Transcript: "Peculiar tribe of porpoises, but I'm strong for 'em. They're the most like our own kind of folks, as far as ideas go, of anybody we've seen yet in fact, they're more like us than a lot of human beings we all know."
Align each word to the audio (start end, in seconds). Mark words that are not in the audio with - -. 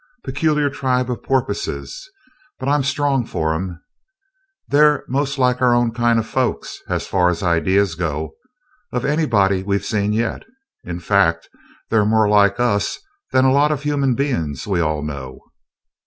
"Peculiar 0.23 0.71
tribe 0.71 1.11
of 1.11 1.21
porpoises, 1.21 2.09
but 2.59 2.67
I'm 2.67 2.81
strong 2.81 3.23
for 3.23 3.53
'em. 3.53 3.79
They're 4.67 5.03
the 5.05 5.11
most 5.13 5.37
like 5.37 5.61
our 5.61 5.75
own 5.75 5.91
kind 5.93 6.17
of 6.17 6.25
folks, 6.25 6.79
as 6.89 7.05
far 7.05 7.29
as 7.29 7.43
ideas 7.43 7.93
go, 7.93 8.33
of 8.91 9.05
anybody 9.05 9.61
we've 9.61 9.85
seen 9.85 10.11
yet 10.11 10.41
in 10.83 11.01
fact, 11.01 11.49
they're 11.91 12.03
more 12.03 12.27
like 12.27 12.59
us 12.59 12.97
than 13.31 13.45
a 13.45 13.53
lot 13.53 13.71
of 13.71 13.83
human 13.83 14.15
beings 14.15 14.65
we 14.65 14.79
all 14.81 15.03
know." 15.03 15.39